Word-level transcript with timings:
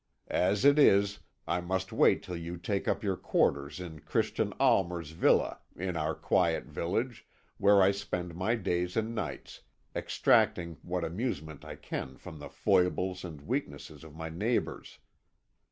As 0.31 0.65
it 0.65 0.79
is, 0.79 1.19
I 1.47 1.61
must 1.61 1.93
wait 1.93 2.23
till 2.23 2.35
you 2.35 2.57
take 2.57 2.87
up 2.87 3.03
your 3.03 3.15
quarters 3.15 3.79
in 3.79 3.99
Christian 3.99 4.51
Almer's 4.59 5.11
villa 5.11 5.59
in 5.75 5.95
our 5.95 6.15
quiet 6.15 6.63
village, 6.65 7.27
where 7.59 7.83
I 7.83 7.91
spend 7.91 8.33
my 8.33 8.55
days 8.55 8.97
and 8.97 9.13
nights, 9.13 9.61
extracting 9.95 10.77
what 10.81 11.03
amusement 11.03 11.63
I 11.63 11.75
can 11.75 12.17
from 12.17 12.39
the 12.39 12.49
foibles 12.49 13.23
and 13.23 13.41
weaknesses 13.41 14.03
of 14.03 14.15
my 14.15 14.29
neighbours. 14.29 14.97